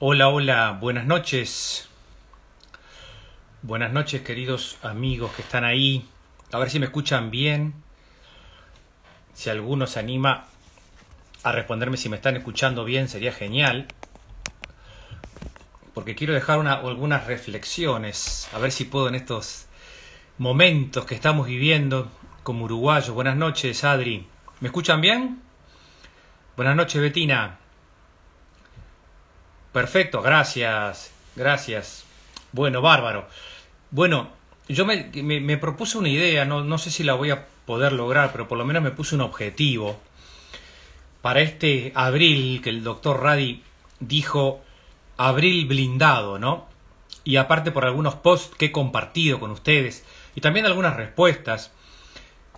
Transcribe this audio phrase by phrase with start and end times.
[0.00, 1.88] Hola, hola, buenas noches.
[3.62, 6.06] Buenas noches, queridos amigos que están ahí.
[6.52, 7.74] A ver si me escuchan bien.
[9.34, 10.44] Si alguno se anima
[11.42, 13.88] a responderme si me están escuchando bien, sería genial.
[15.94, 18.48] Porque quiero dejar una, algunas reflexiones.
[18.52, 19.66] A ver si puedo en estos
[20.38, 22.08] momentos que estamos viviendo
[22.44, 23.10] como uruguayos.
[23.10, 24.28] Buenas noches, Adri.
[24.60, 25.42] ¿Me escuchan bien?
[26.56, 27.58] Buenas noches, Betina.
[29.72, 32.04] Perfecto, gracias, gracias.
[32.52, 33.28] Bueno, bárbaro.
[33.90, 34.30] Bueno,
[34.68, 38.32] yo me, me, propuse una idea, no, no, sé si la voy a poder lograr,
[38.32, 39.98] pero por lo menos me puse un objetivo
[41.22, 43.62] para este abril que el doctor Radi
[44.00, 44.62] dijo
[45.16, 46.66] abril blindado, ¿no?
[47.24, 51.72] Y aparte por algunos posts que he compartido con ustedes y también algunas respuestas,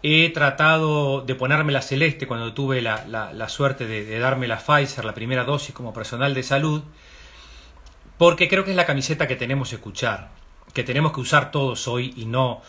[0.02, 5.04] he tratado de ponerme la celeste cuando tuve la, la, suerte de, darme la Pfizer,
[5.04, 6.82] la primera dosis como personal de salud,
[8.16, 10.30] porque creo que es la camiseta que tenemos que escuchar,
[10.72, 12.62] que tenemos que usar todos hoy y no,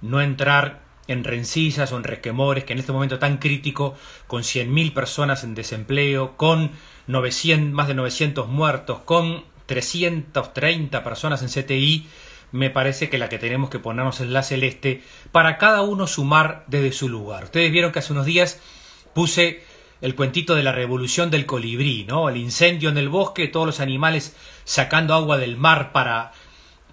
[0.00, 3.94] no entrar en rencillas o en resquemores que en este momento tan crítico,
[4.26, 6.72] con 100.000 personas en desempleo, con
[7.06, 12.08] 900, más de 900 muertos, con 330 personas en CTI,
[12.56, 16.64] me parece que la que tenemos que ponernos es la celeste para cada uno sumar
[16.66, 17.44] desde su lugar.
[17.44, 18.60] Ustedes vieron que hace unos días
[19.14, 19.62] puse
[20.00, 22.28] el cuentito de la revolución del colibrí, ¿no?
[22.28, 26.32] El incendio en el bosque, todos los animales sacando agua del mar para,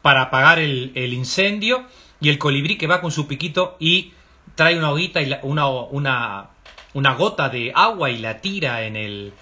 [0.01, 1.85] para apagar el, incendio,
[2.21, 4.13] y el colibrí que va con su piquito y
[4.55, 6.49] trae una hoguita y una, una,
[6.93, 9.33] una gota de agua y la tira en el,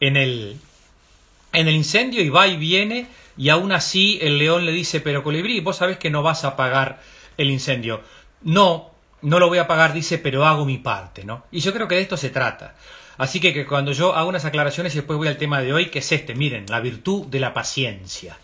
[0.00, 0.56] en el,
[1.52, 5.22] en el incendio y va y viene y aún así el león le dice, pero
[5.22, 7.00] colibrí, vos sabés que no vas a apagar
[7.36, 8.00] el incendio.
[8.42, 8.92] No,
[9.22, 11.44] no lo voy a apagar, dice, pero hago mi parte, ¿no?
[11.50, 12.74] Y yo creo que de esto se trata.
[13.18, 15.86] Así que, que cuando yo hago unas aclaraciones y después voy al tema de hoy,
[15.86, 18.38] que es este, miren, la virtud de la paciencia.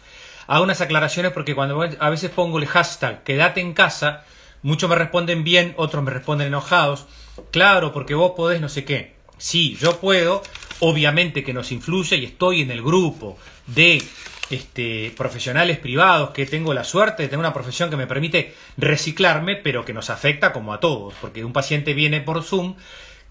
[0.47, 4.24] Hago unas aclaraciones porque cuando a veces pongo el hashtag quédate en casa,
[4.62, 7.06] muchos me responden bien, otros me responden enojados.
[7.50, 9.14] Claro, porque vos podés no sé qué.
[9.38, 10.42] Sí, yo puedo,
[10.80, 14.03] obviamente que nos influye y estoy en el grupo de
[14.52, 19.56] este, profesionales privados que tengo la suerte de tener una profesión que me permite reciclarme,
[19.56, 22.76] pero que nos afecta como a todos, porque un paciente viene por Zoom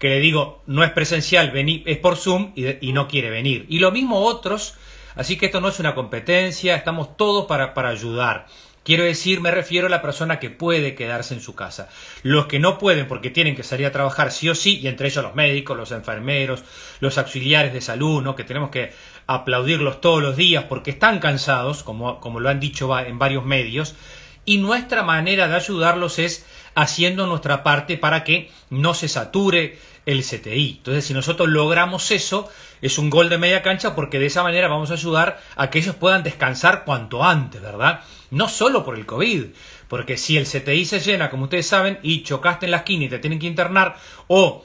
[0.02, 3.66] que le digo, no es presencial, es por Zoom y, no quiere venir.
[3.68, 4.74] Y lo mismo otros,
[5.14, 8.46] así que esto no es una competencia, estamos todos para, para ayudar.
[8.84, 11.88] Quiero decir, me refiero a la persona que puede quedarse en su casa.
[12.24, 15.06] Los que no pueden porque tienen que salir a trabajar sí o sí, y entre
[15.06, 16.64] ellos los médicos, los enfermeros,
[16.98, 18.34] los auxiliares de salud, ¿no?
[18.34, 18.92] que tenemos que
[19.26, 23.94] aplaudirlos todos los días porque están cansados, como, como lo han dicho en varios medios,
[24.44, 26.44] y nuestra manera de ayudarlos es
[26.74, 30.76] haciendo nuestra parte para que no se sature el CTI.
[30.78, 32.50] Entonces, si nosotros logramos eso,
[32.80, 35.78] es un gol de media cancha porque de esa manera vamos a ayudar a que
[35.78, 38.00] ellos puedan descansar cuanto antes, ¿verdad?
[38.30, 39.44] No solo por el COVID,
[39.86, 43.08] porque si el CTI se llena, como ustedes saben, y chocaste en la esquina y
[43.08, 43.96] te tienen que internar,
[44.26, 44.64] o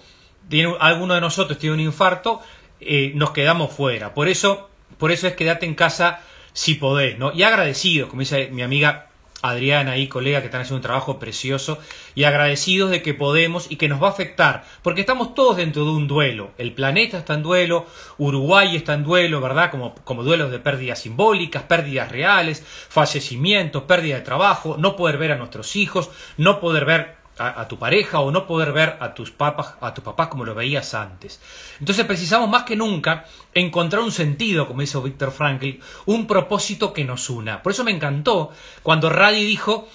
[0.49, 2.41] tiene, alguno de nosotros tiene un infarto,
[2.79, 4.13] eh, nos quedamos fuera.
[4.13, 6.21] Por eso, por eso es quedarte en casa
[6.53, 7.31] si podés, ¿no?
[7.33, 9.07] Y agradecido, como dice mi amiga
[9.41, 11.77] Adriana y colega que están haciendo un trabajo precioso
[12.15, 15.85] y agradecidos de que podemos y que nos va a afectar, porque estamos todos dentro
[15.85, 16.51] de un duelo.
[16.57, 17.85] El planeta está en duelo,
[18.17, 19.69] Uruguay está en duelo, ¿verdad?
[19.69, 25.33] Como, como duelos de pérdidas simbólicas, pérdidas reales, fallecimientos, pérdida de trabajo, no poder ver
[25.33, 29.31] a nuestros hijos, no poder ver a, tu pareja o no poder ver a tus
[29.31, 31.39] papas, a tu papá como lo veías antes.
[31.79, 37.03] Entonces precisamos más que nunca encontrar un sentido, como dice Víctor Frankl, un propósito que
[37.03, 37.61] nos una.
[37.61, 38.51] Por eso me encantó
[38.83, 39.87] cuando Radi dijo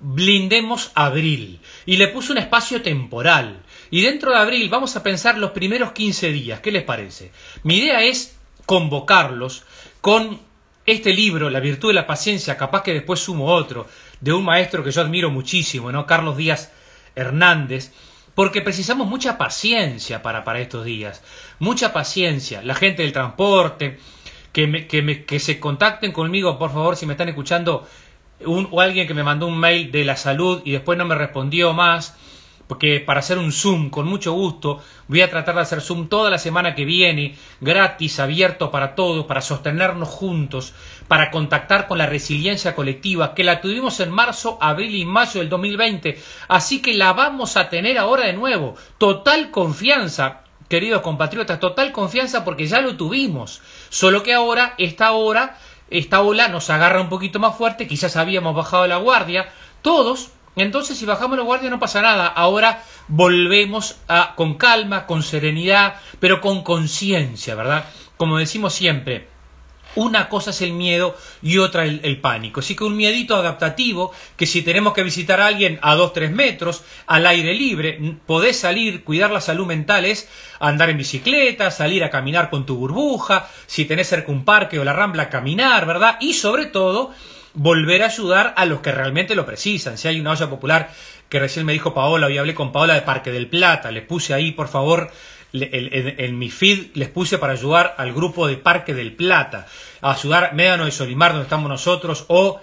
[0.00, 3.62] blindemos abril y le puso un espacio temporal.
[3.90, 6.60] Y dentro de abril vamos a pensar los primeros 15 días.
[6.60, 7.32] ¿Qué les parece?
[7.62, 9.64] Mi idea es convocarlos
[10.00, 10.40] con
[10.86, 13.86] este libro, La virtud de la paciencia, capaz que después sumo otro,
[14.20, 16.06] de un maestro que yo admiro muchísimo, ¿no?
[16.06, 16.72] Carlos Díaz
[17.14, 17.92] Hernández,
[18.34, 21.22] porque precisamos mucha paciencia para, para estos días,
[21.58, 22.62] mucha paciencia.
[22.62, 23.98] La gente del transporte,
[24.52, 27.86] que, que, que se contacten conmigo, por favor, si me están escuchando,
[28.44, 31.14] un, o alguien que me mandó un mail de la salud y después no me
[31.14, 32.16] respondió más
[32.66, 36.30] porque para hacer un Zoom con mucho gusto voy a tratar de hacer Zoom toda
[36.30, 40.72] la semana que viene, gratis, abierto para todos, para sostenernos juntos,
[41.08, 45.48] para contactar con la resiliencia colectiva, que la tuvimos en marzo, abril y mayo del
[45.48, 46.18] 2020,
[46.48, 48.74] así que la vamos a tener ahora de nuevo.
[48.98, 55.58] Total confianza, queridos compatriotas, total confianza porque ya lo tuvimos, solo que ahora, esta hora,
[55.90, 59.52] esta ola nos agarra un poquito más fuerte, quizás habíamos bajado la guardia,
[59.82, 60.30] todos,
[60.62, 62.26] entonces, si bajamos la guardia no pasa nada.
[62.28, 67.86] Ahora volvemos a, con calma, con serenidad, pero con conciencia, ¿verdad?
[68.16, 69.28] Como decimos siempre,
[69.96, 72.58] Una cosa es el miedo y otra el, pánico.
[72.58, 76.82] Así que un miedito adaptativo, que si tenemos que visitar a alguien a 2-3 metros,
[77.06, 80.28] al aire libre, podés salir, cuidar la salud mental es
[80.58, 84.84] andar en bicicleta, salir a caminar con tu burbuja, si tenés cerca un parque o
[84.84, 86.16] la rambla, caminar, ¿verdad?
[86.18, 87.12] Y sobre todo,
[87.54, 89.96] volver a ayudar a los que realmente lo precisan.
[89.96, 90.90] Si hay una olla popular
[91.28, 94.34] que recién me dijo Paola, hoy hablé con Paola de Parque del Plata, le puse
[94.34, 95.10] ahí, por favor,
[95.52, 99.66] en, mi feed les puse para ayudar al grupo de Parque del Plata,
[100.00, 102.60] a ayudar Médano de Solimar, donde estamos nosotros, o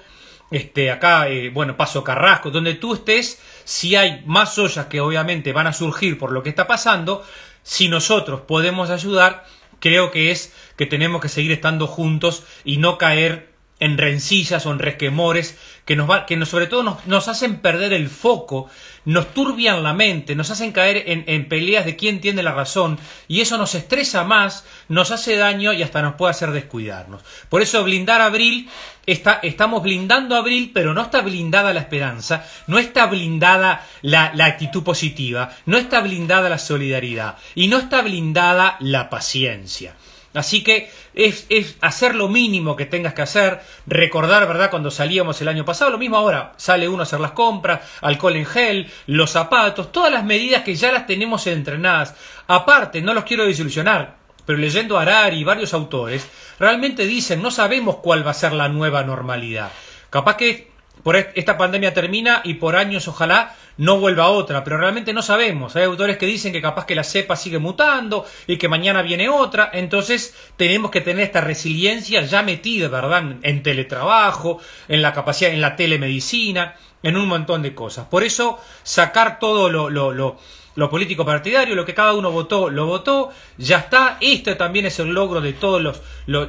[0.52, 5.54] este, acá, eh, bueno, Paso Carrasco, donde tú estés, si hay más ollas que obviamente
[5.54, 7.26] van a surgir por lo que está pasando,
[7.64, 9.46] si nosotros podemos ayudar,
[9.80, 13.51] creo que es que tenemos que seguir estando juntos y no caer
[13.82, 17.58] en rencillas o en resquemores que, nos va, que nos, sobre todo nos, nos, hacen
[17.58, 18.70] perder el foco,
[19.06, 23.00] nos turbian la mente, nos hacen caer en, en, peleas de quién tiene la razón
[23.28, 27.24] y eso nos estresa más, nos hace daño y hasta nos puede hacer descuidarnos.
[27.50, 28.70] Por eso blindar abril,
[29.08, 34.46] está, estamos blindando abril, pero no está blindada la esperanza, no está blindada la, la
[34.46, 39.96] actitud positiva, no está blindada la solidaridad y no está blindada la paciencia.
[40.34, 41.48] Así que es,
[41.82, 44.70] hacer lo mínimo que tengas que hacer, recordar, ¿verdad?
[44.70, 48.38] Cuando salíamos el año pasado, lo mismo ahora, sale uno a hacer las compras, alcohol
[48.38, 52.16] en gel, los zapatos, todas las medidas que ya las tenemos entrenadas.
[52.48, 56.28] Aparte, no los quiero desilusionar, pero leyendo a y varios autores,
[56.60, 59.72] realmente dicen, no sabemos cuál va a ser la nueva normalidad.
[60.10, 60.72] Capaz que
[61.04, 65.76] por esta pandemia termina y por años ojalá no vuelva otra, pero realmente no sabemos.
[65.76, 69.28] Hay autores que dicen que capaz que la cepa sigue mutando y que mañana viene
[69.28, 73.38] otra, entonces tenemos que tener esta resiliencia ya metida, ¿verdad?
[73.42, 78.06] En teletrabajo, en la capacidad, en la telemedicina, en un montón de cosas.
[78.06, 80.38] Por eso sacar todo lo, lo, lo
[80.76, 85.00] lo político partidario, lo que cada uno votó, lo votó, ya está, este también es
[85.00, 86.02] el logro de todos los,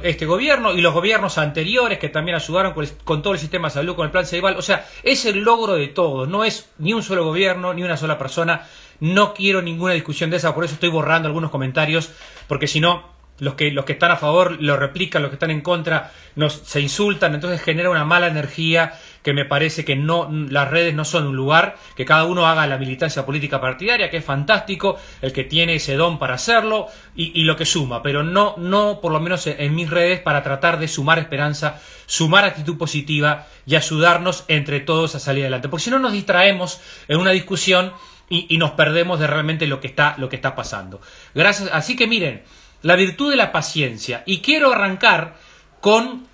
[0.03, 2.73] este gobierno y los gobiernos anteriores que también ayudaron
[3.03, 5.75] con, todo el sistema de salud, con el plan Ceibal, o sea, es el logro
[5.75, 8.67] de todos, no es ni un solo gobierno, ni una sola persona,
[8.99, 12.11] no quiero ninguna discusión de esa, por eso estoy borrando algunos comentarios,
[12.47, 13.12] porque si no,
[13.43, 16.53] los que, los que están a favor lo replican, los que están en contra nos,
[16.53, 21.03] se insultan, entonces genera una mala energía que me parece que no, las redes no
[21.03, 25.33] son un lugar, que cada uno haga la militancia política partidaria, que es fantástico, el
[25.33, 29.19] que tiene ese don para hacerlo y, lo que suma, pero no, no por lo
[29.19, 34.79] menos en, mis redes para tratar de sumar esperanza, sumar actitud positiva y ayudarnos entre
[34.79, 36.79] todos a salir adelante, porque si no nos distraemos
[37.09, 37.93] en una discusión
[38.29, 41.01] y, y nos perdemos de realmente lo que está, lo que está pasando.
[41.33, 42.43] Gracias, así que miren,
[42.83, 44.23] la virtud de la paciencia.
[44.25, 45.35] Y quiero arrancar
[45.81, 46.27] con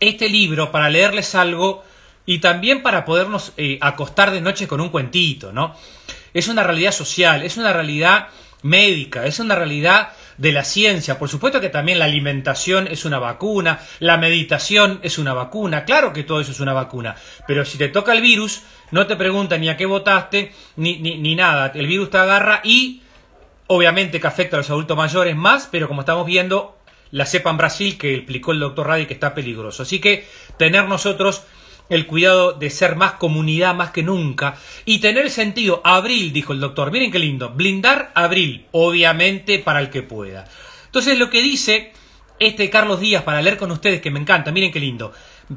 [0.00, 1.84] este libro para leerles algo
[2.26, 5.76] y también para podernos eh, acostar de noche con un cuentito, ¿no?
[6.32, 8.28] Es una realidad social, es una realidad
[8.62, 11.18] médica, es una realidad de la ciencia.
[11.18, 16.12] Por supuesto que también la alimentación es una vacuna, la meditación es una vacuna, claro
[16.12, 17.14] que todo eso es una vacuna,
[17.46, 21.18] pero si te toca el virus, no te preguntan ni a qué votaste, ni, ni,
[21.18, 23.02] ni nada, el virus te agarra y
[23.66, 26.78] Obviamente que afecta a los adultos mayores más, pero como estamos viendo,
[27.10, 29.84] la cepa en Brasil que explicó el doctor Radi que está peligroso.
[29.84, 30.26] Así que
[30.58, 31.44] tener nosotros
[31.88, 35.80] el cuidado de ser más comunidad más que nunca y tener sentido.
[35.84, 40.46] Abril, dijo el doctor, miren qué lindo, blindar abril, obviamente para el que pueda.
[40.86, 41.92] Entonces lo que dice
[42.38, 45.12] este Carlos Díaz para leer con ustedes, que me encanta, miren qué lindo.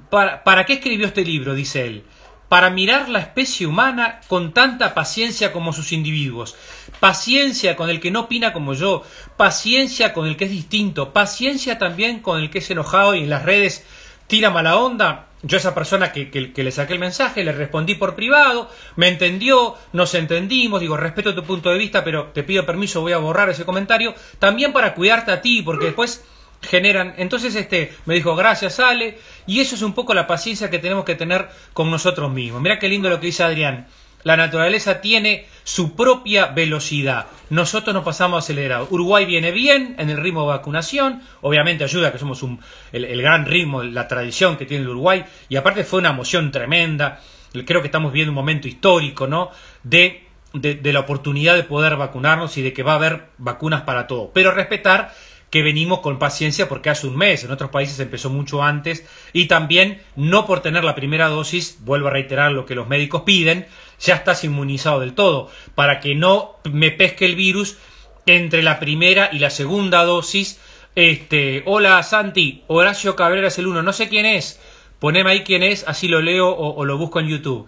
[0.10, 1.56] ¿Para, ¿Para qué escribió este libro?
[1.56, 2.04] Dice él
[2.50, 6.56] para mirar la especie humana con tanta paciencia como sus individuos,
[7.00, 9.04] paciencia con el que no opina como yo,
[9.36, 13.30] paciencia con el que es distinto, paciencia también con el que es enojado y en
[13.30, 13.86] las redes
[14.28, 15.24] tira mala onda.
[15.44, 19.08] Yo a esa persona que, que, le saqué el mensaje le respondí por privado, me
[19.08, 23.20] entendió, nos entendimos, digo, respeto tu punto de vista, pero te pido permiso, voy a
[23.20, 26.26] borrar ese comentario, también para cuidarte a ti, porque después
[26.68, 27.14] generan.
[27.18, 29.18] Entonces, este, me dijo, gracias, Ale.
[29.46, 32.62] Y eso es un poco la paciencia que tenemos que tener con nosotros mismos.
[32.62, 33.88] Mira qué lindo lo que dice Adrián.
[34.24, 37.28] La naturaleza tiene su propia velocidad.
[37.50, 38.92] Nosotros nos pasamos acelerados.
[38.92, 41.22] Uruguay viene bien en el ritmo de vacunación.
[41.42, 42.60] Obviamente ayuda que somos un,
[42.92, 45.24] el, gran ritmo, la tradición que tiene el Uruguay.
[45.48, 47.22] Y aparte fue una emoción tremenda.
[47.66, 49.52] Creo que estamos viviendo un momento histórico, ¿no?
[49.84, 53.84] De, de, de la oportunidad de poder vacunarnos y de que va a haber vacunas
[53.84, 54.32] para todo.
[54.34, 55.14] Pero respetar
[55.50, 59.46] que venimos con paciencia porque hace un mes, en otros países empezó mucho antes, y
[59.46, 63.66] también no por tener la primera dosis, vuelvo a reiterar lo que los médicos piden,
[64.00, 67.78] ya estás inmunizado del todo, para que no me pesque el virus
[68.26, 70.60] entre la primera y la segunda dosis.
[70.96, 74.60] Este, hola Santi, Horacio Cabrera es el uno, no sé quién es,
[75.00, 77.68] poneme ahí quién es, así lo leo o, o lo busco en YouTube,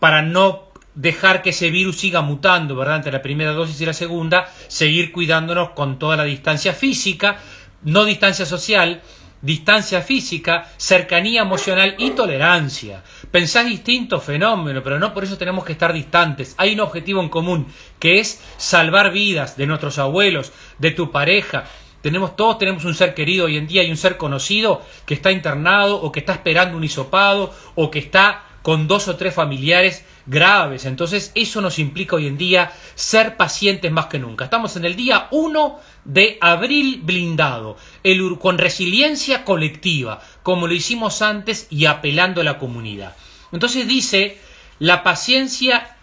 [0.00, 2.96] para no dejar que ese virus siga mutando, ¿verdad?
[2.96, 7.38] Entre la primera dosis y la segunda, seguir cuidándonos con toda la distancia física,
[7.82, 9.00] no distancia social,
[9.40, 13.02] distancia física, cercanía emocional y tolerancia.
[13.30, 16.54] Pensás distinto fenómeno, pero no por eso tenemos que estar distantes.
[16.58, 17.66] Hay un objetivo en común,
[17.98, 21.64] que es salvar vidas de nuestros abuelos, de tu pareja.
[22.02, 25.30] Tenemos, todos tenemos un ser querido hoy en día y un ser conocido que está
[25.30, 30.04] internado o que está esperando un hisopado o que está con dos o tres familiares
[30.26, 30.84] graves.
[30.84, 34.44] Entonces eso nos implica hoy en día ser pacientes más que nunca.
[34.44, 41.22] Estamos en el día 1 de abril blindado, el, con resiliencia colectiva, como lo hicimos
[41.22, 43.16] antes y apelando a la comunidad.
[43.52, 44.38] Entonces dice,
[44.78, 45.96] la paciencia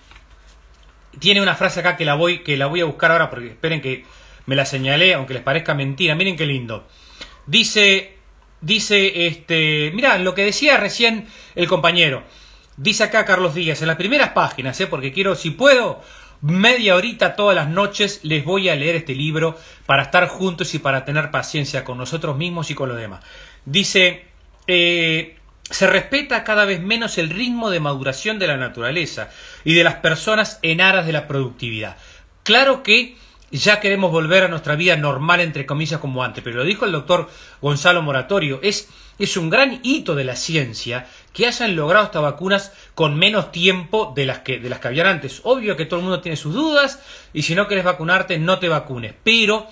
[1.19, 3.81] tiene una frase acá que la voy, que la voy a buscar ahora porque esperen
[3.81, 4.05] que
[4.45, 6.15] me la señalé, aunque les parezca mentira.
[6.15, 6.87] Miren qué lindo.
[7.45, 8.17] Dice,
[8.61, 12.23] dice, este, mira, lo que decía recién el compañero.
[12.79, 14.87] Dice acá Carlos Díaz, en las primeras páginas, ¿eh?
[14.87, 16.01] porque quiero, si puedo,
[16.39, 20.79] media horita todas las noches les voy a leer este libro para estar juntos y
[20.79, 23.21] para tener paciencia con nosotros mismos y con los demás.
[23.65, 24.27] Dice,
[24.65, 25.35] eh,
[25.69, 29.29] se respeta cada vez menos el ritmo de maduración de la naturaleza
[29.65, 31.97] y de las personas en aras de la productividad.
[32.43, 33.17] Claro que
[33.51, 36.93] ya queremos volver a nuestra vida normal, entre comillas, como antes, pero lo dijo el
[36.93, 37.29] doctor
[37.61, 38.87] Gonzalo Moratorio, es
[39.19, 44.13] es un gran hito de la ciencia que hayan logrado estas vacunas con menos tiempo
[44.15, 45.41] de las que, de las que habían antes.
[45.43, 46.99] Obvio que todo el mundo tiene sus dudas
[47.33, 49.13] y si no quieres vacunarte, no te vacunes.
[49.23, 49.67] Pero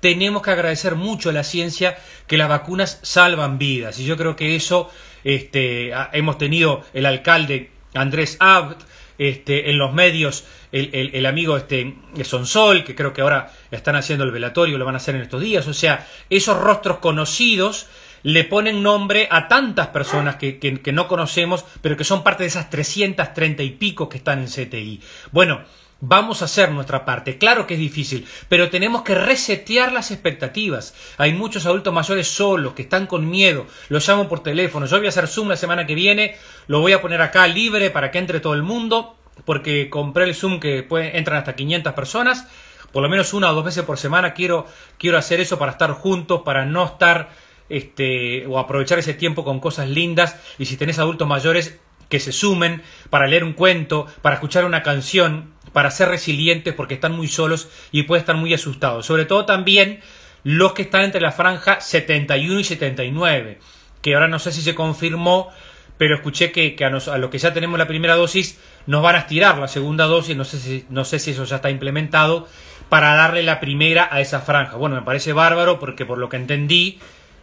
[0.00, 3.98] tenemos que agradecer mucho a la ciencia que las vacunas salvan vidas.
[3.98, 4.90] Y yo creo que eso
[5.24, 8.82] este, hemos tenido el alcalde Andrés Abt,
[9.18, 11.94] este, en los medios el, el, amigo este,
[12.24, 15.40] Sonsol, que creo que ahora están haciendo el velatorio, lo van a hacer en estos
[15.40, 15.66] días.
[15.68, 17.86] O sea, esos rostros conocidos
[18.22, 22.48] le ponen nombre a tantas personas que, que, no conocemos, pero que son parte de
[22.48, 25.00] esas 330 y pico que están en CTI.
[25.30, 25.62] Bueno,
[26.04, 27.38] Vamos a hacer nuestra parte.
[27.38, 30.96] Claro que es difícil, pero tenemos que resetear las expectativas.
[31.16, 33.68] Hay muchos adultos mayores solos que están con miedo.
[33.88, 34.86] Los llamo por teléfono.
[34.86, 36.34] Yo voy a hacer Zoom la semana que viene.
[36.66, 39.14] Lo voy a poner acá libre para que entre todo el mundo,
[39.44, 42.48] porque compré el Zoom que puede, entran hasta 500 personas.
[42.90, 44.66] Por lo menos una o dos veces por semana quiero,
[44.98, 47.30] quiero hacer eso para estar juntos, para no estar
[47.72, 52.30] este, o aprovechar ese tiempo con cosas lindas y si tenés adultos mayores que se
[52.30, 57.28] sumen para leer un cuento, para escuchar una canción, para ser resilientes porque están muy
[57.28, 59.06] solos y pueden estar muy asustados.
[59.06, 60.00] Sobre todo también
[60.44, 63.58] los que están entre la franja 71 y 79,
[64.02, 65.48] que ahora no sé si se confirmó,
[65.96, 69.56] pero escuché que, a, los que ya tenemos la primera dosis nos van a estirar
[69.56, 72.46] la segunda dosis, no sé, si, no sé si eso ya está implementado,
[72.90, 74.76] para darle la primera a esa franja.
[74.76, 76.98] Bueno, me parece bárbaro porque por lo que entendí,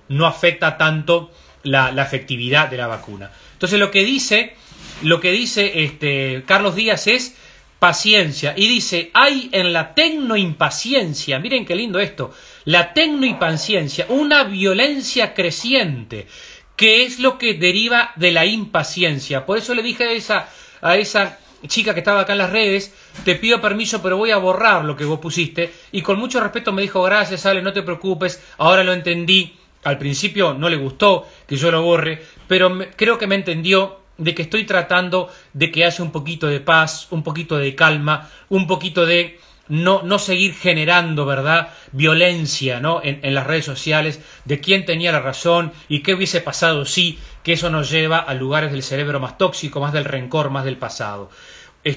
[0.10, 1.32] no afecta tanto
[1.64, 3.32] la, efectividad de la vacuna.
[3.54, 4.56] Entonces lo que dice,
[5.02, 7.36] lo que dice este, Carlos Díaz es
[7.80, 12.34] paciencia y dice, hay en la tecnoimpaciencia, miren qué lindo esto,
[12.66, 16.28] la tecnoimpaciencia, una violencia creciente,
[16.76, 19.46] que es lo que deriva de la impaciencia.
[19.46, 20.50] Por eso le dije a esa,
[20.82, 22.94] a esa chica que estaba acá en las redes,
[23.26, 25.72] te pido permiso, pero voy a borrar lo que vos pusiste.
[25.92, 29.59] Y con mucho respeto me dijo, gracias, Ale, no te preocupes, ahora lo entendí.
[29.84, 34.36] Al principio no le gustó que yo lo borre, pero creo que me entendió de
[34.36, 38.68] que estoy tratando de que haya un poquito de paz, un poquito de calma, un
[38.68, 44.86] poquito de no, no seguir generando, ¿verdad?, violencia, ¿no?, en, las redes sociales, de quién
[44.86, 48.84] tenía la razón y qué hubiese pasado si, que eso nos lleva a lugares del
[48.84, 51.30] cerebro más tóxico, más del rencor, más del pasado.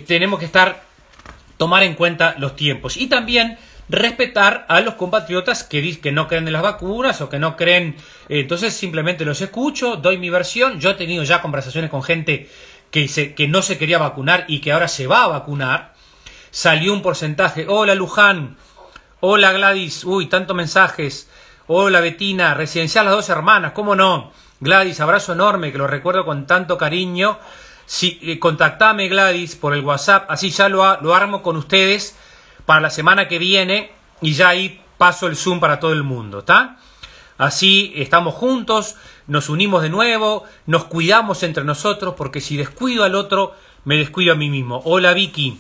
[0.07, 0.85] tenemos que estar,
[1.57, 3.59] tomar en cuenta los tiempos y también
[3.93, 7.97] respetar a los compatriotas que, que no creen en las vacunas o que no creen.
[8.29, 10.81] Eh, entonces simplemente los escucho, doy mi versión.
[10.81, 12.51] Yo he tenido ya conversaciones con gente
[12.91, 15.93] que, se, que no se quería vacunar y que ahora se va a vacunar.
[16.51, 17.67] Salió un porcentaje.
[17.69, 18.57] Hola Luján.
[19.21, 20.05] Hola Gladys.
[20.05, 21.29] Uy, tantos mensajes.
[21.67, 22.55] Hola Betina.
[22.55, 23.73] Residencial las dos hermanas.
[23.73, 24.33] ¿Cómo no?
[24.61, 27.39] Gladys, abrazo enorme que lo recuerdo con tanto cariño.
[27.85, 32.17] Si, eh, contactame Gladys por el WhatsApp, así ya lo, lo armo con ustedes
[32.67, 33.91] para la semana que viene
[34.21, 36.79] y ya ahí paso el Zoom para todo el mundo, ¿está?
[37.39, 43.15] Así estamos juntos, nos unimos de nuevo, nos cuidamos entre nosotros, porque si descuido al
[43.15, 43.55] otro,
[43.85, 44.81] me descuido a mí mismo.
[44.85, 45.59] Hola Vicky,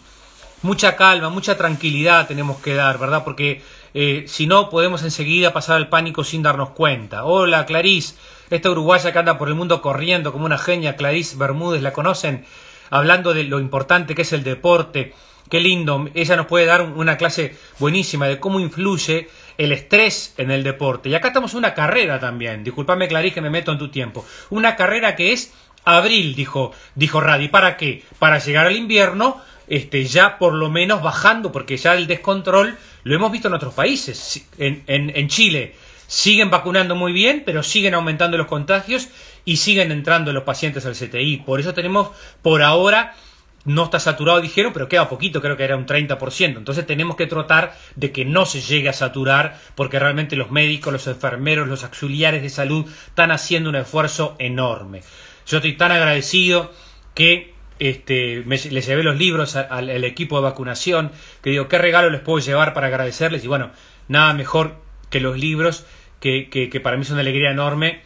[0.63, 3.25] mucha calma, mucha tranquilidad tenemos que dar, ¿verdad?
[3.25, 3.63] Porque
[3.95, 7.25] eh, si no, podemos enseguida pasar al pánico sin darnos cuenta.
[7.25, 8.15] Hola Clarice,
[8.51, 12.45] esta uruguaya que anda por el mundo corriendo como una genia, Clarice Bermúdez, ¿la conocen?
[12.91, 15.15] Hablando de lo importante que es el deporte,
[15.49, 16.09] Qué lindo.
[16.15, 21.09] Ella nos puede dar una clase buenísima de cómo influye el estrés en el deporte.
[21.09, 22.65] Y acá estamos en una carrera también.
[22.65, 24.25] Disculpame, Clarice, que me meto en tu tiempo.
[24.51, 25.53] Una carrera que es
[25.85, 27.49] abril, dijo, dijo Radi.
[27.49, 28.03] ¿Para qué?
[28.19, 33.15] Para llegar al invierno, este, ya por lo menos bajando, porque ya el descontrol lo
[33.15, 34.47] hemos visto en otros países.
[34.59, 35.75] En, en, en Chile
[36.07, 39.09] siguen vacunando muy bien, pero siguen aumentando los contagios
[39.45, 41.39] y siguen entrando los pacientes al CTI.
[41.39, 42.11] Por eso tenemos
[42.43, 43.15] por ahora
[43.65, 46.57] no está saturado, dijeron, pero queda poquito, creo que era un 30%.
[46.57, 50.93] Entonces tenemos que tratar de que no se llegue a saturar, porque realmente los médicos,
[50.93, 55.03] los enfermeros, los auxiliares de salud están haciendo un esfuerzo enorme.
[55.47, 56.73] Yo estoy tan agradecido
[57.15, 61.11] que este, les llevé los libros al, equipo de vacunación,
[61.43, 63.45] que digo, ¿qué regalo les puedo llevar para agradecerles?
[63.45, 63.71] Y bueno,
[64.09, 64.77] nada mejor
[65.11, 65.85] que los libros,
[66.21, 68.03] que, que, que para mí es una alegría enorme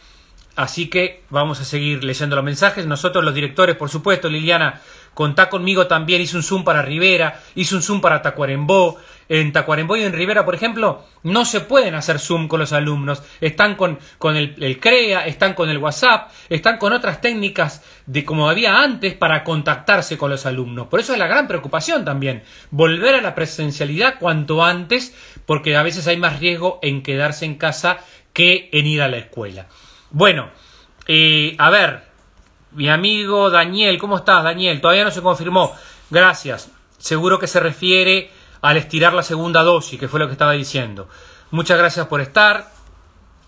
[0.57, 2.87] Así que vamos a seguir leyendo los mensajes.
[2.87, 4.81] Nosotros, los directores, por supuesto, Liliana,
[5.17, 6.21] contá conmigo también.
[6.21, 8.99] Hice un Zoom para Rivera, hice un Zoom para Tacuarembó.
[9.29, 13.23] En Tacuarembó y en Rivera, por ejemplo, no se pueden hacer Zoom con los alumnos.
[13.41, 18.25] Están con, con el, el, CREA, están con el WhatsApp, están con otras técnicas de
[18.27, 20.89] como había antes para contactarse con los alumnos.
[20.89, 22.43] Por eso es la gran preocupación también.
[22.71, 27.57] Volver a la presencialidad cuanto antes, porque a veces hay más riesgo en quedarse en
[27.57, 27.99] casa
[28.35, 29.67] que en ir a la escuela.
[30.11, 30.51] Bueno,
[31.09, 32.06] eh, a ver,
[32.77, 34.83] mi amigo Daniel, ¿cómo estás, Daniel?
[34.83, 35.75] Todavía no se confirmó.
[36.11, 36.71] Gracias.
[36.99, 38.31] Seguro que se refiere
[38.61, 41.09] al estirar la segunda dosis, que fue lo que estaba diciendo.
[41.51, 42.71] Muchas gracias por estar.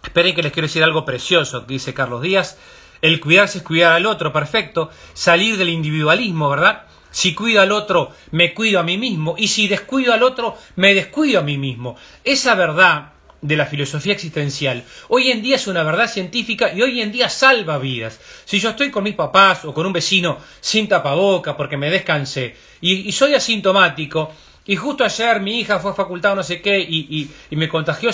[0.03, 2.59] Esperen que les quiero decir algo precioso dice Carlos Díaz.
[3.03, 4.91] El cuidarse es cuidar al otro, perfecto.
[5.13, 6.87] Salir del individualismo, ¿verdad?
[7.11, 9.35] Si cuido al otro, me cuido a mí mismo.
[9.37, 11.97] Y si descuido al otro, me descuido a mí mismo.
[12.25, 14.85] Esa verdad de la filosofía existencial.
[15.09, 18.21] Hoy en día es una verdad científica y hoy en día salva vidas.
[18.45, 22.57] Si yo estoy con mis papás o con un vecino sin tapaboca porque me descansé
[22.81, 24.33] y, soy asintomático
[24.67, 28.11] y justo ayer mi hija fue a facultad o no sé qué y, me contagió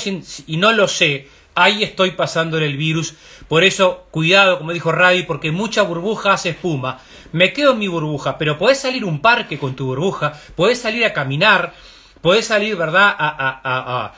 [0.47, 3.15] y no lo sé, ahí estoy pasándole el virus.
[3.49, 7.01] Por eso, cuidado, como dijo Ravi, porque mucha burbuja hace espuma.
[7.33, 10.79] Me quedo en mi burbuja, pero podés salir a un parque con tu burbuja, podés
[10.81, 11.75] salir a caminar,
[12.21, 14.13] podés salir, ¿verdad?, a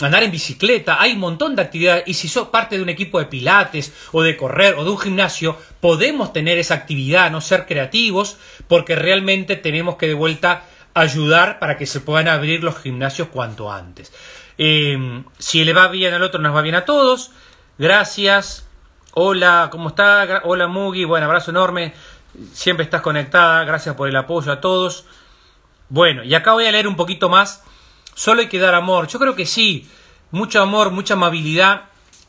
[0.00, 3.18] andar en bicicleta, hay un montón de actividades y si sos parte de un equipo
[3.18, 7.66] de pilates o de correr o de un gimnasio, podemos tener esa actividad, no ser
[7.66, 8.36] creativos,
[8.68, 13.72] porque realmente tenemos que de vuelta ayudar para que se puedan abrir los gimnasios cuanto
[13.72, 14.12] antes.
[14.58, 17.30] Em, si le va bien al otro, nos va bien a todos.
[17.78, 18.66] Gracias.
[19.12, 20.42] Hola, ¿cómo está?
[20.44, 21.94] Hola Mugi, buen abrazo enorme.
[22.52, 23.64] Siempre estás conectada.
[23.64, 25.06] Gracias por el apoyo a todos.
[25.88, 27.62] Bueno, y acá voy a leer un poquito más
[28.16, 29.08] Solo hay que dar amor.
[29.08, 29.86] Yo creo que sí.
[30.30, 31.82] Mucho amor, mucha amabilidad.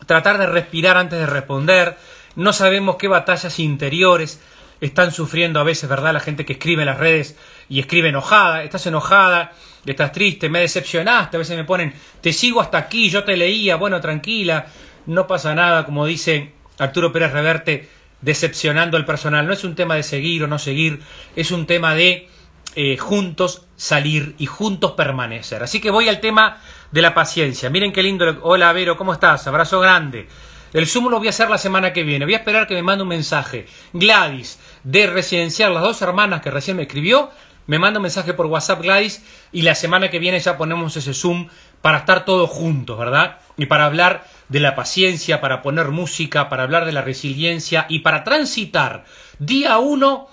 [0.05, 1.97] Tratar de respirar antes de responder.
[2.35, 4.41] No sabemos qué batallas interiores
[4.81, 6.11] están sufriendo a veces, ¿verdad?
[6.11, 7.37] La gente que escribe en las redes
[7.69, 8.63] y escribe enojada.
[8.63, 9.53] Estás enojada,
[9.85, 11.37] estás triste, me decepcionaste.
[11.37, 13.77] A veces me ponen, te sigo hasta aquí, yo te leía.
[13.77, 14.67] Bueno, tranquila,
[15.05, 17.87] no pasa nada, como dice Arturo Pérez Reverte,
[18.19, 19.47] decepcionando al personal.
[19.47, 20.99] No es un tema de seguir o no seguir,
[21.37, 22.27] es un tema de
[22.75, 25.63] eh, juntos salir y juntos permanecer.
[25.63, 26.57] Así que voy al tema
[26.91, 27.69] de la paciencia.
[27.69, 28.39] Miren qué lindo.
[28.41, 29.47] Hola, Vero, ¿cómo estás?
[29.47, 30.27] Abrazo grande.
[30.73, 32.25] El Zoom lo voy a hacer la semana que viene.
[32.25, 33.67] Voy a esperar que me mande un mensaje.
[33.93, 37.31] Gladys, de Residencial, las dos hermanas que recién me escribió,
[37.67, 41.13] me manda un mensaje por WhatsApp Gladys y la semana que viene ya ponemos ese
[41.13, 41.47] Zoom
[41.81, 43.37] para estar todos juntos, ¿verdad?
[43.57, 47.99] Y para hablar de la paciencia, para poner música, para hablar de la resiliencia y
[47.99, 49.05] para transitar
[49.39, 50.27] día uno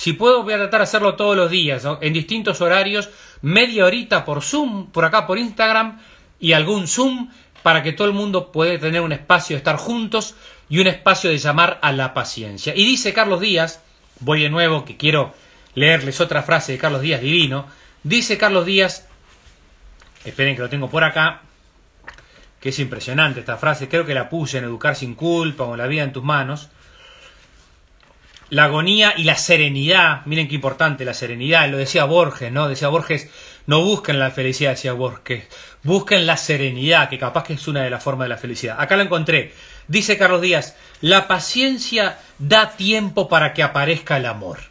[0.00, 3.10] si puedo, voy a tratar de hacerlo todos los días, en distintos horarios,
[3.42, 6.00] media horita por Zoom, por acá por Instagram
[6.40, 7.28] y algún Zoom
[7.62, 10.36] para que todo el mundo pueda tener un espacio de estar juntos
[10.70, 12.74] y un espacio de llamar a la paciencia.
[12.74, 13.82] Y dice Carlos Díaz,
[14.20, 15.34] voy de nuevo que quiero
[15.74, 17.66] leerles otra frase de Carlos Díaz divino,
[18.02, 19.06] dice Carlos Díaz,
[20.24, 21.42] esperen que lo tengo por acá,
[22.58, 25.78] que es impresionante esta frase, creo que la puse en Educar sin culpa o en
[25.78, 26.70] La vida en tus manos,
[28.50, 30.24] la agonía y la serenidad.
[30.26, 31.68] Miren qué importante la serenidad.
[31.68, 32.68] Lo decía Borges, ¿no?
[32.68, 33.30] Decía Borges,
[33.66, 35.44] no busquen la felicidad, decía Borges.
[35.82, 38.76] Busquen la serenidad, que capaz que es una de las formas de la felicidad.
[38.78, 39.54] Acá lo encontré.
[39.88, 44.69] Dice Carlos Díaz, la paciencia da tiempo para que aparezca el amor.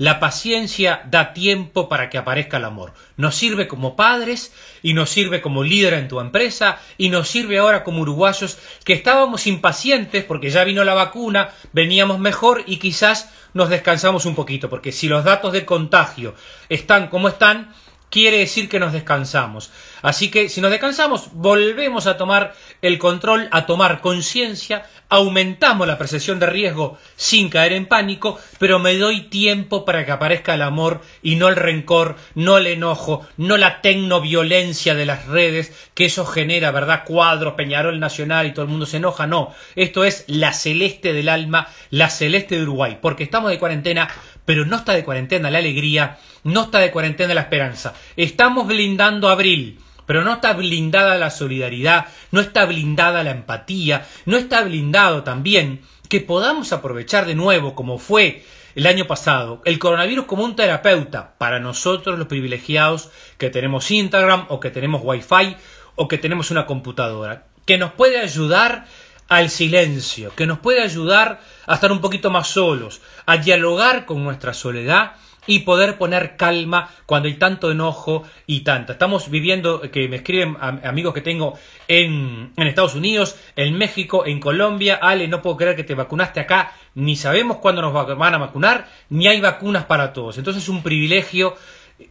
[0.00, 2.94] La paciencia da tiempo para que aparezca el amor.
[3.18, 4.50] Nos sirve como padres
[4.82, 8.94] y nos sirve como líder en tu empresa y nos sirve ahora como uruguayos que
[8.94, 14.70] estábamos impacientes porque ya vino la vacuna, veníamos mejor y quizás nos descansamos un poquito
[14.70, 16.34] porque si los datos de contagio
[16.70, 17.70] están como están,
[18.10, 19.70] quiere decir que nos descansamos.
[20.02, 25.98] Así que si nos descansamos, volvemos a tomar el control, a tomar conciencia, aumentamos la
[25.98, 30.62] percepción de riesgo sin caer en pánico, pero me doy tiempo para que aparezca el
[30.62, 36.06] amor y no el rencor, no el enojo, no la tecnoviolencia de las redes, que
[36.06, 37.04] eso genera, ¿verdad?
[37.04, 39.26] Cuadros, Peñarol Nacional y todo el mundo se enoja.
[39.26, 44.08] No, esto es la celeste del alma, la celeste de Uruguay, porque estamos de cuarentena,
[44.50, 47.94] pero no está de cuarentena la alegría, no está de cuarentena la esperanza.
[48.16, 49.78] Estamos blindando abril.
[50.06, 55.82] pero no está blindada la solidaridad, no está blindada la empatía, no está blindado también
[56.08, 61.34] que podamos aprovechar de nuevo, como fue el año pasado, el coronavirus como un terapeuta
[61.38, 65.56] para nosotros los privilegiados que tenemos Instagram o que tenemos Wi-Fi
[65.94, 68.86] o que tenemos una computadora, que nos puede ayudar
[69.30, 74.22] al silencio, que nos puede ayudar a estar un poquito más solos, a dialogar con
[74.24, 75.12] nuestra soledad
[75.46, 78.94] y poder poner calma cuando hay tanto enojo y tanta.
[78.94, 84.40] Estamos viviendo, que me escriben amigos que tengo en, en, Estados Unidos, en México, en
[84.40, 84.98] Colombia.
[85.00, 88.88] Ale, no puedo creer que te vacunaste acá, ni sabemos cuándo nos van a vacunar,
[89.10, 90.38] ni hay vacunas para todos.
[90.38, 91.54] Entonces es un privilegio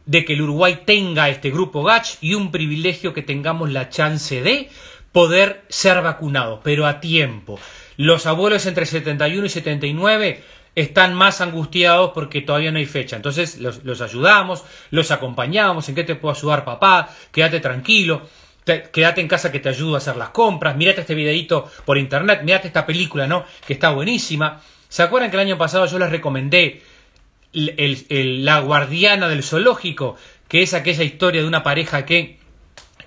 [0.05, 4.41] de que el Uruguay tenga este grupo GACH y un privilegio que tengamos la chance
[4.41, 4.69] de
[5.19, 7.59] poder ser vacunados, pero a tiempo.
[7.97, 10.43] Los abuelos entre 71 y 79
[10.75, 13.17] están más angustiados porque todavía no hay fecha.
[13.17, 18.29] Entonces los, ayudamos, los acompañamos, en qué te puedo ayudar papá, quédate tranquilo,
[18.63, 22.39] quédate en casa que te ayudo a hacer las compras, mírate este videito por internet,
[22.45, 23.43] mírate esta película, ¿no?
[23.67, 24.61] Que está buenísima.
[24.87, 26.81] ¿Se acuerdan que el año pasado yo les recomendé
[27.51, 30.15] La guardiana del zoológico?
[30.47, 32.38] Que es aquella historia de una pareja que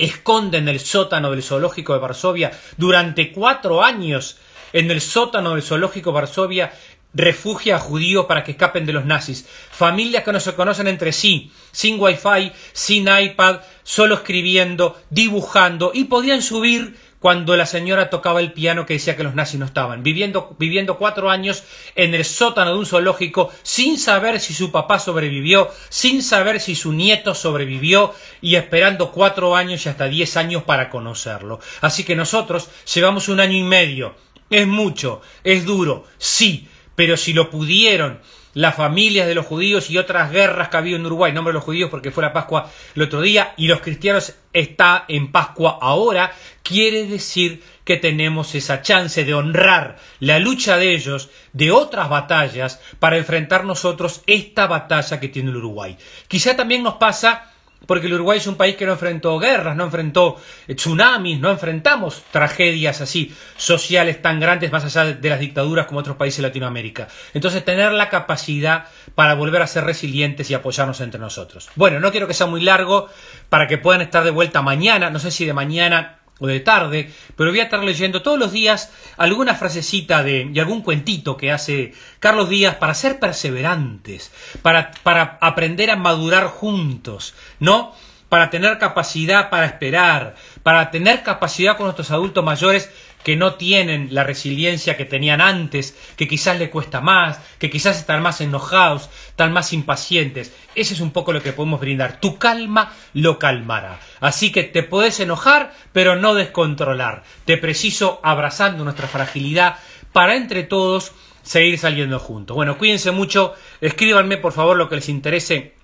[0.05, 4.39] esconde en el sótano del zoológico de Varsovia durante cuatro años.
[4.73, 6.73] En el sótano del zoológico Varsovia
[7.15, 11.13] refugia a judíos para que escapen de los nazis, familias que no se conocen entre
[11.13, 18.41] sí, sin wifi, sin iPad, solo escribiendo, dibujando y podían subir cuando la señora tocaba
[18.41, 21.63] el piano que decía que los nazis no estaban, viviendo, viviendo cuatro años
[21.95, 26.75] en el sótano de un zoológico sin saber si su papá sobrevivió, sin saber si
[26.75, 31.61] su nieto sobrevivió y esperando cuatro años y hasta diez años para conocerlo.
[31.81, 34.17] Así que nosotros llevamos un año y medio.
[34.51, 38.21] Es mucho, es duro, sí, pero si lo pudieron
[38.55, 41.55] las familias de los judíos y otras guerras que ha habido en Uruguay, nombre de
[41.55, 45.79] los judíos porque fue la Pascua el otro día y los cristianos está en Pascua
[45.81, 52.09] ahora, quiere decir que tenemos esa chance de honrar la lucha de ellos de otras
[52.09, 55.97] batallas para enfrentar nosotros esta batalla que tiene el Uruguay.
[56.29, 57.52] Quizá también nos pasa
[57.87, 62.23] porque el Uruguay es un país que no enfrentó guerras, no enfrentó tsunamis, no enfrentamos
[62.31, 67.09] tragedias así sociales tan grandes más allá de las dictaduras como otros países de Latinoamérica.
[67.35, 71.71] Entonces, tener la capacidad para volver a ser resilientes y apoyarnos entre nosotros.
[71.75, 73.09] Bueno, no quiero que sea muy largo
[73.49, 77.11] para que puedan estar de vuelta mañana, no sé si de mañana o de tarde,
[77.37, 81.53] pero voy a estar leyendo todos los días alguna frasecita de, y algún cuentito que
[81.53, 87.95] hace Carlos Díaz para ser perseverantes, para, para aprender a madurar juntos, ¿no?
[88.29, 92.91] Para tener capacidad para esperar, para tener capacidad con nuestros adultos mayores
[93.25, 97.99] que no tienen la resiliencia que tenían antes, que quizás le cuesta más, que quizás
[97.99, 100.53] están más enojados, están más impacientes.
[100.75, 102.21] Ese es un poco lo que podemos brindar.
[102.21, 104.01] Tu calma lo calmará.
[104.21, 107.23] Así que te puedes enojar, pero no descontrolar.
[107.45, 109.77] Te preciso abrazando nuestra fragilidad
[110.13, 112.55] para entre todos seguir saliendo juntos.
[112.55, 115.75] Bueno, cuídense mucho, escríbanme por favor lo que les interese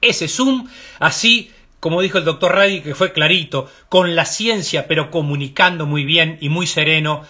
[0.00, 0.66] ese Zoom,
[0.98, 6.04] así como dijo el doctor Radi, que fue clarito, con la ciencia, pero comunicando muy
[6.04, 7.22] bien y muy sereno,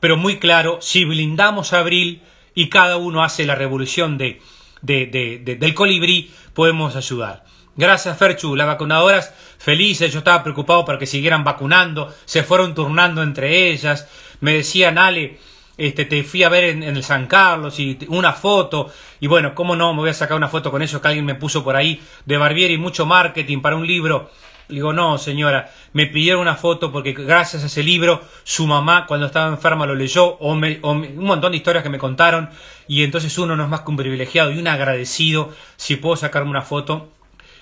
[0.00, 2.22] pero muy claro, si blindamos a Abril
[2.54, 4.40] y cada uno hace la revolución de,
[4.82, 7.44] del colibrí, podemos ayudar.
[7.76, 8.56] Gracias, Ferchu.
[8.56, 14.08] Las vacunadoras felices, yo estaba preocupado para que siguieran vacunando, se fueron turnando entre ellas.
[14.40, 15.38] Me decían, Ale,
[15.78, 19.76] este, te fui a ver en, el San Carlos y una foto, y bueno, cómo
[19.76, 22.02] no, me voy a sacar una foto con eso que alguien me puso por ahí
[22.26, 24.30] de Barbieri, mucho marketing para un libro.
[24.68, 29.26] digo, no, señora, me pidieron una foto porque gracias a ese libro su mamá cuando
[29.26, 32.50] estaba enferma lo leyó, o, un montón de historias que me contaron,
[32.88, 36.50] y entonces uno no es más que un privilegiado y un agradecido si puedo sacarme
[36.50, 37.10] una foto.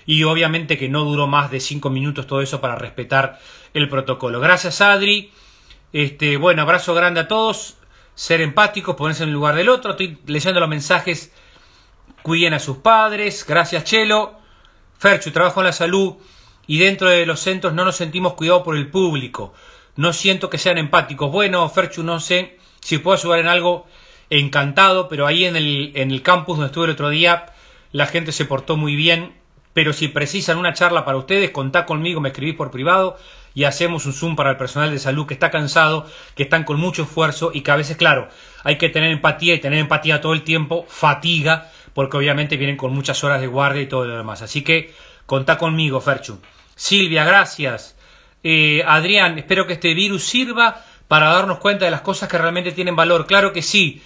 [0.07, 3.39] Y obviamente que no duró más de cinco minutos todo eso para respetar
[3.73, 4.39] el protocolo.
[4.39, 5.31] Gracias, Adri.
[5.91, 7.76] Este, bueno, abrazo grande a todos
[8.17, 9.91] ser empáticos, ponerse en el lugar del otro.
[9.91, 11.31] Estoy leyendo los mensajes.
[12.23, 13.45] Cuiden a sus padres.
[13.47, 14.39] Gracias, Chelo.
[14.97, 16.15] Ferchu, trabajo en la salud
[16.65, 19.53] y dentro de los centros no nos sentimos cuidados por el público.
[19.95, 21.31] No siento que sean empáticos.
[21.31, 23.85] Bueno, Ferchu, no sé si puedo ayudar en algo.
[24.31, 27.53] Encantado, pero ahí en el, en el campus donde estuve el otro día,
[27.91, 29.35] la gente se portó muy bien.
[29.73, 33.15] Pero si precisan una charla para ustedes, contá conmigo, me escribís por privado
[33.57, 36.79] y hacemos un Zoom para el personal de salud que está cansado, que están con
[36.79, 38.29] mucho esfuerzo y que a veces, claro,
[38.63, 42.93] hay que tener empatía y tener empatía todo el tiempo, fatiga, porque obviamente vienen con
[42.93, 44.43] muchas horas de guardia y todo lo demás.
[44.43, 44.93] Así que
[45.25, 46.39] contá conmigo, Ferchu.
[46.75, 47.97] Silvia, gracias.
[48.43, 52.73] Eh, Adrián, espero que este virus sirva para darnos cuenta de las cosas que realmente
[52.73, 53.25] tienen valor.
[53.25, 54.03] Claro que sí.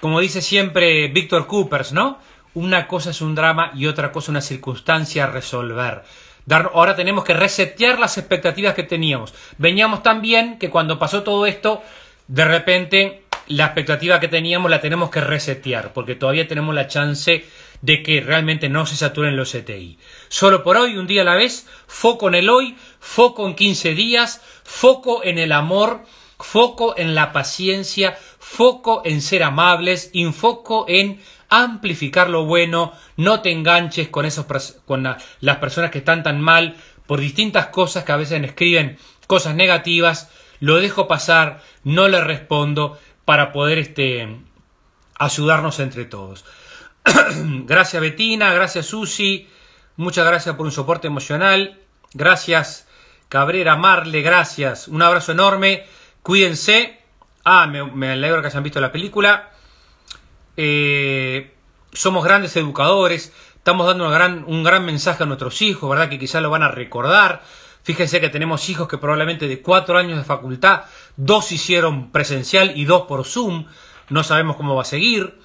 [0.00, 2.18] Como dice siempre Víctor Coopers, ¿no?
[2.54, 6.02] Una cosa es un drama y otra cosa una circunstancia a resolver.
[6.48, 9.34] Ahora tenemos que resetear las expectativas que teníamos.
[9.58, 11.82] Veníamos tan bien que cuando pasó todo esto,
[12.28, 17.44] de repente la expectativa que teníamos la tenemos que resetear, porque todavía tenemos la chance
[17.82, 19.98] de que realmente no se saturen los CTI.
[20.28, 23.94] Solo por hoy, un día a la vez, foco en el hoy, foco en 15
[23.94, 26.02] días, foco en el amor,
[26.38, 31.20] foco en la paciencia, foco en ser amables, enfoco en
[31.62, 34.46] amplificar lo bueno, no te enganches con, esos,
[34.84, 35.02] con
[35.40, 40.30] las personas que están tan mal por distintas cosas que a veces escriben cosas negativas,
[40.60, 44.40] lo dejo pasar, no le respondo para poder este,
[45.18, 46.44] ayudarnos entre todos.
[47.64, 49.48] gracias Betina, gracias Susi,
[49.96, 51.78] muchas gracias por un soporte emocional,
[52.14, 52.88] gracias
[53.28, 55.84] Cabrera Marle, gracias, un abrazo enorme,
[56.22, 57.00] cuídense,
[57.44, 59.50] ah, me, me alegro que hayan visto la película,
[60.56, 61.54] eh,
[61.92, 66.08] somos grandes educadores, estamos dando gran, un gran mensaje a nuestros hijos, ¿verdad?
[66.08, 67.42] Que quizás lo van a recordar.
[67.82, 70.82] Fíjense que tenemos hijos que probablemente de cuatro años de facultad,
[71.16, 73.66] dos hicieron presencial y dos por Zoom.
[74.08, 75.38] No sabemos cómo va a seguir.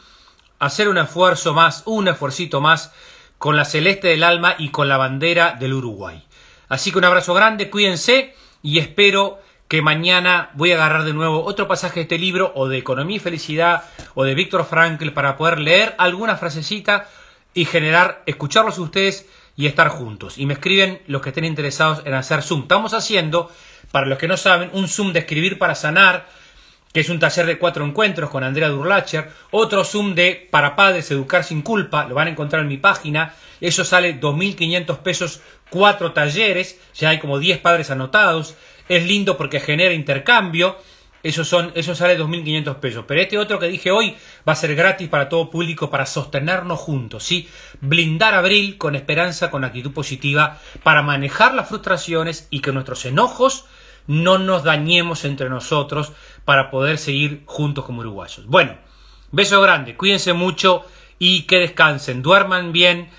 [0.60, 2.94] Hacer un esfuerzo más, un esfuercito más
[3.38, 6.24] con la celeste del alma y con la bandera del Uruguay.
[6.70, 9.40] Así que un abrazo grande, cuídense y espero
[9.72, 13.16] que mañana voy a agarrar de nuevo otro pasaje de este libro, o de Economía
[13.16, 17.08] y Felicidad, o de Víctor Frankl, para poder leer alguna frasecita
[17.54, 20.38] y generar, escucharlos ustedes y estar juntos.
[20.38, 22.64] Y me escriben los que estén interesados en hacer Zoom.
[22.64, 23.50] Estamos haciendo,
[23.94, 26.26] para los que no saben, un Zoom de escribir para sanar,
[26.92, 31.10] que es un taller de cuatro encuentros con Andrea Durlacher, otro Zoom de para padres,
[31.12, 36.12] educar sin culpa, lo van a encontrar en mi página, eso sale 2.500 pesos, cuatro
[36.12, 38.56] talleres, ya hay como 10 padres anotados,
[38.92, 40.78] es lindo porque genera intercambio,
[41.24, 43.06] eso, son, eso sale 2.500 pesos.
[43.08, 46.80] Pero este otro que dije hoy va a ser gratis para todo público para sostenernos
[46.80, 47.48] juntos, ¿sí?
[47.80, 53.66] Blindar abril con esperanza, con actitud positiva, para manejar las frustraciones y que nuestros enojos
[54.08, 56.12] no nos dañemos entre nosotros
[56.44, 58.46] para poder seguir juntos como uruguayos.
[58.48, 58.76] Bueno,
[59.32, 60.86] beso grande, cuídense mucho
[61.18, 63.10] y que descansen, duerman bien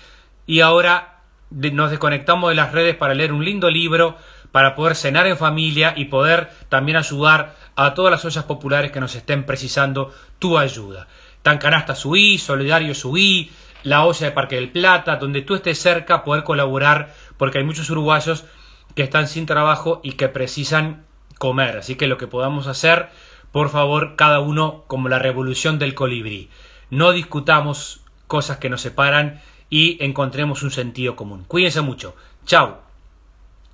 [0.45, 4.17] y ahora nos desconectamos de las redes para leer un lindo libro
[4.53, 8.99] para poder cenar en familia y poder también ayudar a todas las ollas populares que
[8.99, 11.07] nos estén precisando tu ayuda.
[11.41, 16.23] Tan Canasta Subí, Solidario Subí, la olla de Parque del Plata, donde tú estés cerca,
[16.23, 18.45] poder colaborar, porque hay muchos uruguayos
[18.93, 21.03] que están sin trabajo y que precisan
[21.39, 21.77] comer.
[21.77, 23.09] Así que lo que podamos hacer,
[23.51, 26.51] por favor, cada uno como la revolución del colibrí.
[26.91, 31.43] No discutamos cosas que nos separan y encontremos un sentido común.
[31.47, 32.15] Cuídense mucho.
[32.45, 32.82] Chao.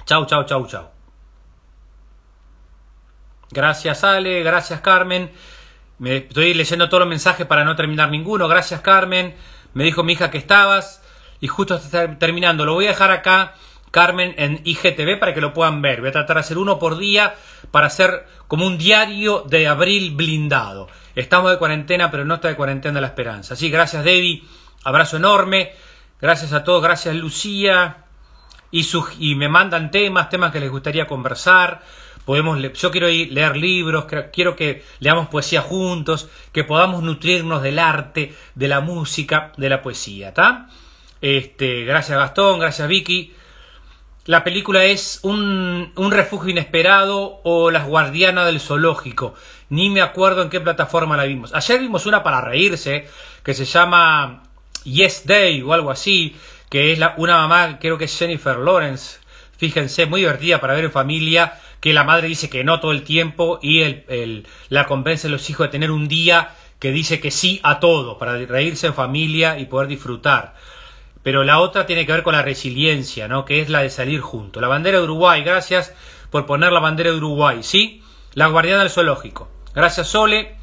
[0.10, 0.90] Chau, chau, chau, chau.
[3.52, 5.30] Gracias Ale, gracias Carmen.
[6.00, 8.48] Me estoy leyendo todos los mensajes para no terminar ninguno.
[8.48, 9.36] Gracias Carmen.
[9.76, 11.04] Me dijo mi hija que estabas.
[11.42, 11.80] Y justo
[12.18, 12.66] terminando.
[12.66, 13.54] Lo voy a dejar acá,
[13.92, 16.00] Carmen, en IGTV para que lo puedan ver.
[16.00, 17.36] Voy a tratar de hacer uno por día
[17.70, 20.88] para hacer como un diario de abril blindado.
[21.14, 23.54] Estamos de cuarentena, pero no está de cuarentena la esperanza.
[23.54, 24.44] Así, gracias Debbie.
[24.86, 25.72] Abrazo enorme.
[26.20, 26.82] Gracias a todos.
[26.82, 28.09] Gracias Lucía
[28.72, 31.82] y, me mandan temas, temas que les gustaría conversar.
[32.26, 37.80] Podemos yo quiero ir, leer libros, quiero que leamos poesía juntos, que podamos nutrirnos del
[37.80, 40.68] arte, de la música, de la poesía, ¿está?
[41.22, 43.34] Este, gracias Gastón, gracias Vicky.
[44.26, 49.34] La película es un, un refugio inesperado o Las guardianas del zoológico.
[49.70, 51.54] Ni me acuerdo en qué plataforma la vimos.
[51.56, 53.08] Ayer vimos una para reírse
[53.44, 54.44] que se llama
[54.84, 56.36] Yes Day o algo así,
[56.70, 59.20] que es la, una mamá, creo que es Jennifer Lawrence,
[59.58, 63.04] fíjense, muy divertida para ver en familia, que la madre dice que no todo el
[63.04, 67.32] tiempo y el, la convence a los hijos de tener un día que dice que
[67.32, 70.56] sí a todo, para reírse en familia y poder disfrutar.
[71.24, 73.44] Pero la otra tiene que ver con la resiliencia, ¿no?
[73.44, 74.62] Que es la de salir juntos.
[74.62, 75.94] La bandera de Uruguay, gracias
[76.30, 78.02] por poner la bandera de Uruguay, ¿sí?
[78.34, 79.50] La guardiana del zoológico.
[79.76, 80.59] Gracias, Sole.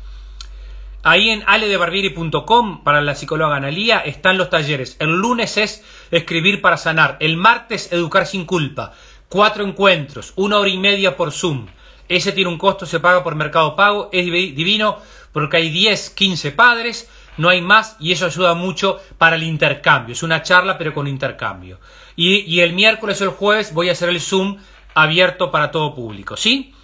[1.09, 4.97] Ahí en aledebarbieri.com para la psicóloga Analía están los talleres.
[4.99, 7.17] El lunes es escribir para sanar.
[7.21, 8.93] El martes educar sin culpa.
[9.29, 11.69] Cuatro encuentros, una hora y media por Zoom.
[12.09, 14.11] Ese tiene un costo, se paga por Mercado Pago.
[14.13, 14.99] Es divino
[15.31, 20.13] porque hay 10, 15 padres, no hay más y eso ayuda mucho para el intercambio.
[20.13, 21.79] Es una charla pero con intercambio.
[22.17, 24.57] Y, y el miércoles o el jueves voy a hacer el Zoom
[24.93, 26.37] abierto para todo público.
[26.37, 26.75] ¿Sí?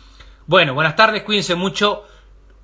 [0.47, 2.05] Bueno, buenas tardes, cuídense mucho.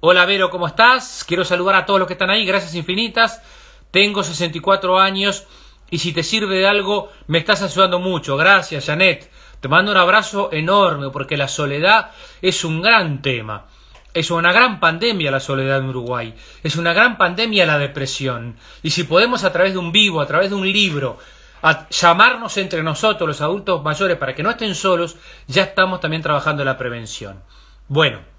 [0.01, 1.25] Hola Vero, ¿cómo estás?
[1.27, 3.43] Quiero saludar a todos los que están ahí, gracias infinitas.
[3.91, 5.45] Tengo 64 años
[5.91, 8.37] y si te sirve de algo, me estás ayudando mucho.
[8.37, 9.29] Gracias, Janet.
[9.59, 13.67] Te mando un abrazo enorme porque la soledad es un gran tema.
[14.15, 16.33] Es una gran pandemia la soledad en Uruguay.
[16.63, 18.55] Es una gran pandemia la depresión.
[18.85, 21.19] Y si podemos a través de un vivo, a través de un libro,
[21.61, 25.17] a llamarnos entre nosotros, los adultos mayores, para que no estén solos,
[25.49, 27.43] ya estamos también trabajando en la prevención.
[27.89, 28.38] Bueno,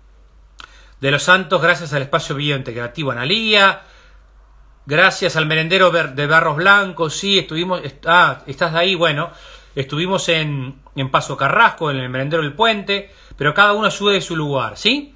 [1.01, 3.83] de los santos, gracias al espacio biointegrativo Analía,
[4.85, 9.31] gracias al merendero de Barros Blancos, sí, estuvimos, ah, estás ahí, bueno,
[9.75, 14.21] estuvimos en, en Paso Carrasco, en el merendero del puente, pero cada uno ayude de
[14.21, 15.15] su lugar, ¿sí?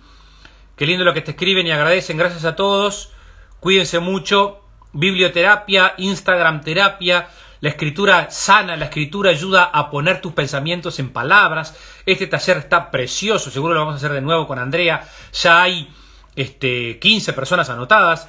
[0.75, 3.11] Qué lindo lo que te escriben y agradecen, gracias a todos,
[3.59, 4.61] cuídense mucho,
[4.93, 7.27] biblioterapia, Instagram terapia,
[7.63, 11.73] la escritura sana, la escritura ayuda a poner tus pensamientos en palabras.
[12.05, 15.07] Este taller está precioso, seguro lo vamos a hacer de nuevo con Andrea.
[15.31, 15.87] Ya hay
[16.35, 18.27] este, 15 personas anotadas.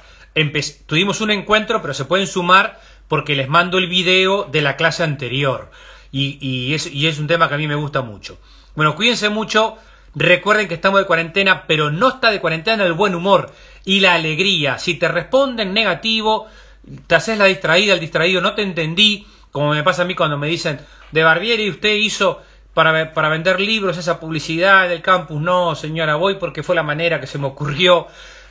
[0.85, 5.03] tuvimos un encuentro, pero se pueden sumar porque les mando el video de la clase
[5.03, 5.69] anterior.
[6.13, 8.39] Y, es, y es un tema que a mí me gusta mucho.
[8.73, 9.77] Bueno, cuídense mucho.
[10.15, 14.13] Recuerden que estamos de cuarentena, pero no está de cuarentena el buen humor y la
[14.13, 14.79] alegría.
[14.79, 16.47] Si te responden negativo,
[17.07, 20.37] te haces la distraída, el distraído, no te entendí, como me pasa a mí cuando
[20.37, 20.79] me dicen,
[21.11, 22.41] de Barbieri usted hizo
[22.73, 25.41] para, para vender libros esa publicidad del campus.
[25.41, 28.07] No, señora, voy porque fue la manera que se me ocurrió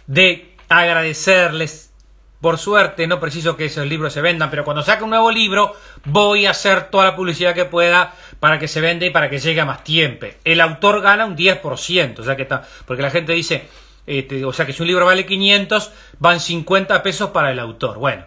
[0.07, 1.93] de agradecerles.
[2.41, 5.75] Por suerte, no preciso que esos libros se vendan, pero cuando saque un nuevo libro,
[6.05, 9.39] voy a hacer toda la publicidad que pueda para que se venda y para que
[9.39, 10.27] llegue a más tiempo.
[10.45, 13.67] El autor gana un 10%, o sea que está, porque la gente dice,
[14.07, 17.99] este, o sea que si un libro vale 500, van 50 pesos para el autor.
[17.99, 18.25] Bueno,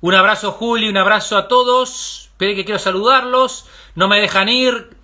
[0.00, 2.30] un abrazo Juli, un abrazo a todos.
[2.32, 3.66] Esperen que quiero saludarlos.
[3.94, 4.96] No me dejan ir.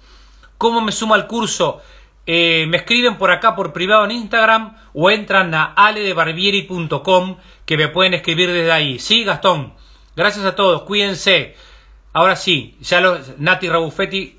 [0.59, 1.83] ¿Cómo me sumo al curso?
[2.27, 7.89] Eh, me escriben por acá por privado en Instagram o entran a aledebarbieri.com que me
[7.89, 8.99] pueden escribir desde ahí.
[8.99, 9.75] Sí, Gastón.
[10.17, 10.83] Gracias a todos.
[10.83, 11.55] Cuídense.
[12.15, 14.39] Ahora sí, ya los Nati Rabuffetti,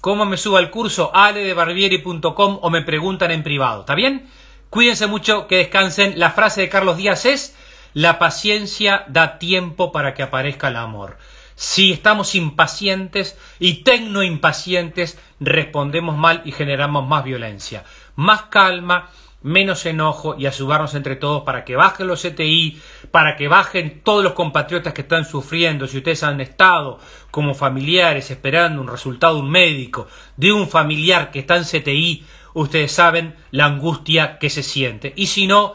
[0.00, 1.10] ¿cómo me subo al curso?
[1.14, 3.80] aledebarbieri.com o me preguntan en privado.
[3.80, 4.26] ¿Está bien?
[4.70, 6.18] Cuídense mucho, que descansen.
[6.18, 7.56] La frase de Carlos Díaz es,
[7.92, 11.18] la paciencia da tiempo para que aparezca el amor.
[11.56, 17.82] Si estamos impacientes y tecno impacientes, respondemos mal y generamos más violencia.
[18.14, 19.10] Más calma,
[19.42, 22.80] menos enojo y ayudarnos entre todos para que bajen los CTI,
[23.10, 25.88] para que bajen todos los compatriotas que están sufriendo.
[25.88, 27.00] Si ustedes han estado
[27.32, 30.06] como familiares esperando un resultado un médico
[30.36, 35.12] de un familiar que está en CTI, ustedes saben la angustia que se siente.
[35.16, 35.74] Y si no,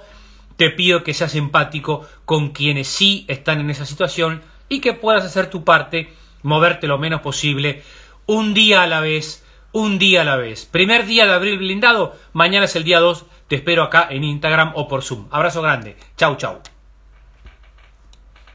[0.57, 5.25] te pido que seas empático con quienes sí están en esa situación y que puedas
[5.25, 6.09] hacer tu parte,
[6.43, 7.83] moverte lo menos posible,
[8.25, 10.65] un día a la vez, un día a la vez.
[10.65, 14.71] Primer día de abril blindado, mañana es el día 2, te espero acá en Instagram
[14.75, 15.27] o por Zoom.
[15.31, 16.74] Abrazo grande, chau chau.